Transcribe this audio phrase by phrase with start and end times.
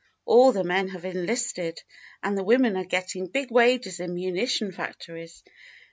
[0.25, 1.79] All the men have enlisted,
[2.23, 5.43] and the women are getting big wages in munition factories.